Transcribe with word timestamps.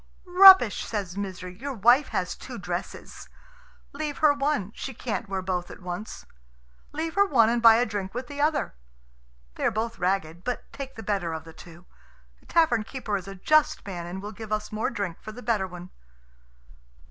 "Rubbish!" 0.25 0.83
says 0.83 1.15
Misery; 1.15 1.53
"your 1.59 1.75
wife 1.75 2.07
has 2.07 2.33
two 2.33 2.57
dresses. 2.57 3.29
Leave 3.93 4.17
her 4.17 4.33
one; 4.33 4.71
she 4.73 4.95
can't 4.95 5.29
wear 5.29 5.43
both 5.43 5.69
at 5.69 5.79
once. 5.79 6.25
Leave 6.91 7.13
her 7.13 7.25
one, 7.27 7.49
and 7.49 7.61
buy 7.61 7.75
a 7.75 7.85
drink 7.85 8.15
with 8.15 8.25
the 8.25 8.41
other. 8.41 8.73
They 9.53 9.63
are 9.63 9.69
both 9.69 9.99
ragged, 9.99 10.43
but 10.43 10.63
take 10.73 10.95
the 10.95 11.03
better 11.03 11.33
of 11.33 11.43
the 11.43 11.53
two. 11.53 11.85
The 12.39 12.47
tavern 12.47 12.83
keeper 12.83 13.15
is 13.15 13.27
a 13.27 13.35
just 13.35 13.85
man, 13.85 14.07
and 14.07 14.23
will 14.23 14.31
give 14.31 14.51
us 14.51 14.71
more 14.71 14.89
drink 14.89 15.21
for 15.21 15.31
the 15.31 15.43
better 15.43 15.67
one." 15.67 15.91